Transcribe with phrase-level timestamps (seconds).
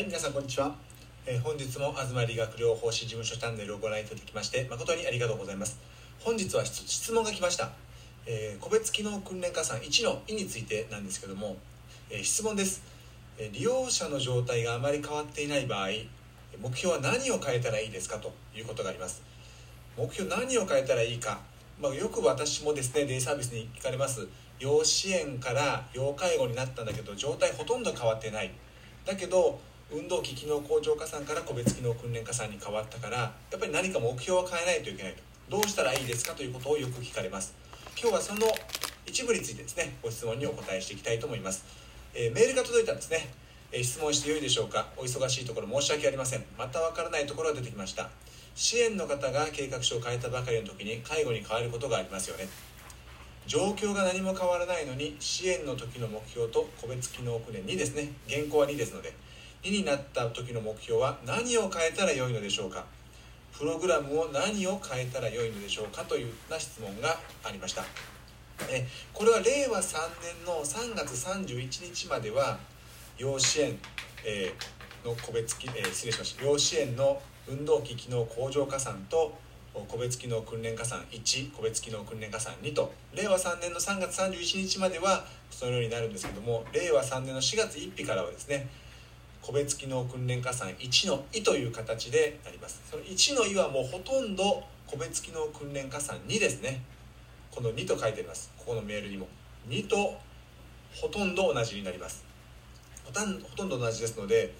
[0.00, 0.74] はい皆さんこんにちは、
[1.26, 5.78] えー本日も東理学療法士事務所チャンネルをご覧いただきまして誠にありがとうございます。
[6.20, 7.68] 本日は質問が来ました、
[8.24, 11.58] えー個別機能訓練加算1の「い」についてなんですけども、
[12.08, 12.82] えー質問です、
[13.36, 15.88] え利用者の状態があまり変わっていない場合
[16.58, 19.20] 目標は何を変えたらいいですかということがあります。
[19.98, 21.42] 目標何を変えたらいいか、
[21.78, 24.26] まあ、よく私もですねデイサービスに聞かれます。
[24.58, 28.50] 要支援から要介護になったんだけど状態ほとんど変わってない。
[29.04, 29.60] だけど
[29.92, 35.22] 運動器機能向上加算から個別機能訓練加算に変わったからやっぱり何か目標を変えないといけないと。
[35.50, 37.54] どうしたらいいですかということをよく聞かれます。
[38.00, 38.46] 今日はその
[39.04, 41.64] 一部についてですねご質問にお答えしていきたいと思います、
[42.14, 43.28] えーメールが届いたんですね、
[43.72, 44.88] えー質問してよいでしょうか。
[44.96, 46.44] お忙しいところ申し訳ありません。
[46.56, 48.10] またわからないところが出てきました。
[48.54, 52.48] 支援の方が計画書を変えたばかりの時に介護に変わることがありますよね。
[53.46, 59.12] 状況が何も変わらないのに支援の時の目標と個別機能訓練2ですね現行は2ですので
[59.62, 62.84] 2になった時の目標は何を変えたらよいのでしょうか？
[63.56, 67.84] プログラムを何を変えたらよいのでしょうかというな質問がありました。
[68.68, 72.58] えこれは令和3年の3月31日までは
[73.18, 73.78] 要支援、
[74.24, 76.44] えーの個別、えー失礼しました。
[76.44, 79.36] 要支援の運動器機能向上加算と
[79.88, 88.68] 個別機能訓練加算1個別機能訓練加算2と令和3年の3月31日まではそのようになるんですけども令和3年の4月1日からはですね
[89.50, 92.80] 個別機能訓練加算1の「い」という形でなります。
[92.88, 96.80] その1の「い」はもうほとんど個別機能訓練加算2ですね。
[97.50, 98.52] この2と書いてあります。
[98.56, 99.26] ここのメールにも。
[99.68, 100.16] 2と
[100.94, 102.22] ほとんど同じになります。
[103.04, 104.54] ほとんほとんど同じですので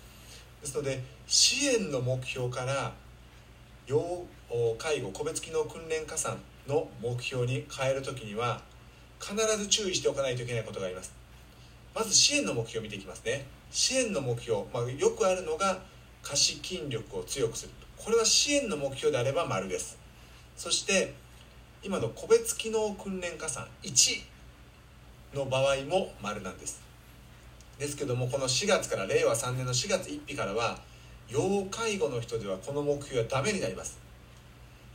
[0.61, 2.93] ですので支援の目標から
[3.87, 4.27] 要
[4.77, 8.61] 介護個別機能訓練加算の目標に変えるときには
[9.21, 11.20] 必ず注意しておかないといけないことがあります。
[11.95, 13.47] まず支援の目標を見ていきますね。
[13.71, 15.81] 支援の目標、まあ、よくあるのが
[16.23, 19.99] 下肢筋力を強くするこれは支援の目標であれば丸です。
[20.57, 21.15] そして
[21.83, 24.23] 今の個別機能訓練加算1
[25.35, 26.81] の場合も丸なんです。
[27.79, 30.79] ですけどもこの4月から令和3年の4月1日からは
[31.29, 33.99] 要介護の人ではこの目標はダメになります。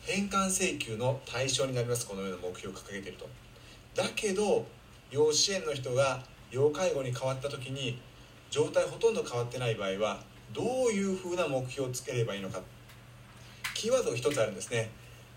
[0.02, 2.08] 返還請求の対象になります。
[2.08, 3.30] このような目標を掲げていると。
[3.96, 4.66] だけど
[5.12, 6.24] 要支援の人が
[6.56, 8.00] 要介護に変わった時に
[8.50, 10.22] 状態ほとんど変わってない場合は
[10.54, 12.62] どういうふうな目標をつければいいのか。
[13.74, 14.90] キーワードが一つあるんですね。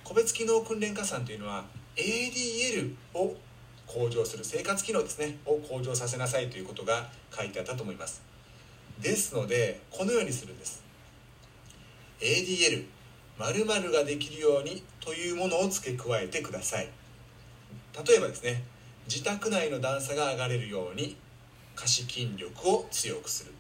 [0.05, 1.65] 個別機能訓練加算というのは
[1.97, 3.35] ADL を
[3.85, 5.39] 向上する生活機能ですね。
[5.45, 8.23] を向上させなさいということが書いてあったと思います。
[9.01, 10.85] ですのでこのようにするんです。
[12.21, 12.85] ADL
[13.39, 16.89] 〇〇ができるようにというものを付け加えてください。
[18.07, 18.63] 例えばですね
[19.09, 21.17] 自宅内の段差が上がれるように
[21.75, 23.53] 下肢筋力を強くする。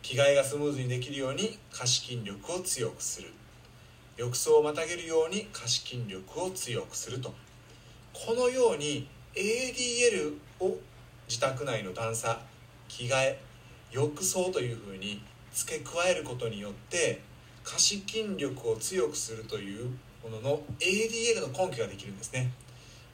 [0.00, 3.32] 着替えがスムーズにできるように下肢筋力を強くする。
[4.16, 7.34] 浴槽をまたげるように下肢筋力を強くすると。
[8.12, 10.78] このように ADL を
[11.28, 12.40] 自宅内の段差
[12.86, 13.40] 着替え
[13.90, 15.20] 浴槽というふうに
[15.52, 17.22] 付け加えることによって
[17.64, 19.86] 下肢筋力を強くするという
[20.22, 22.52] ものの ADL の根拠ができるんですね。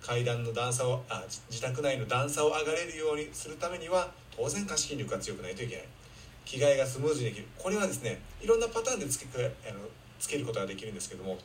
[0.00, 5.84] 階段の段差をあ自宅内の段差を上がれるようにするためには当然下肢筋力が強くないといけない。
[6.44, 7.46] 着替えがスムーズにできる。
[7.58, 9.80] これはですねいろんなパターンで付けあの
[10.18, 11.38] つけることができるんですけども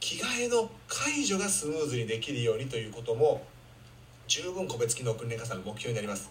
[0.00, 3.42] 着替えの解除がスムーズにできるようにということも
[4.26, 6.30] 十分個別機能訓練加算の目標になります。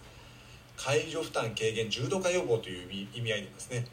[0.78, 3.86] 解除負担軽減重度化予防という意味意味合いでですね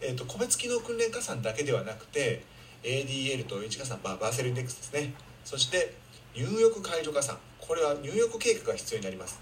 [0.00, 2.44] えーと、個別機能訓練加算だけではなくて
[2.82, 5.14] ADL と1加算、まあ、バーセルインデックスですね。
[5.44, 5.94] そして
[6.34, 7.38] 入浴解除加算。
[7.60, 9.40] これは入浴計画が必要になります。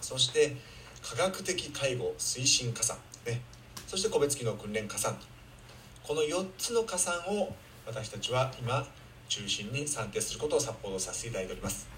[0.00, 0.56] そして
[1.02, 2.96] 科学的介護推進加算
[3.26, 3.42] ね。
[3.86, 5.18] そして個別機能訓練加算。
[6.04, 7.54] この4つの加算を
[7.86, 8.86] 私たちは今
[9.28, 11.88] 中心に算定することをサポートさせていただいております。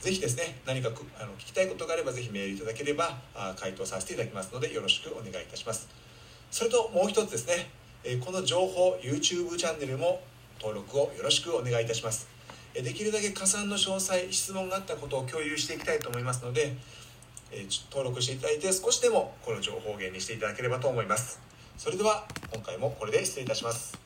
[0.00, 0.90] ぜひですね何か
[1.20, 5.88] あの聞きたいことがあればぜひメールいただければあ回答させていただきますのでよろしくお願いいたします。
[6.50, 7.68] それともう一つですね、
[8.04, 10.20] えこの情報 YouTube チャンネルも
[10.60, 12.28] 登録をよろしくお願いいたします。
[12.72, 16.76] できるだけ加算の詳細質問があったことを共有していきたいと思いますので、
[17.52, 21.40] え登録していただいて少しでもこの情報源にしていただければと思います。
[21.76, 24.05] それでは今回もこれで失礼いたします。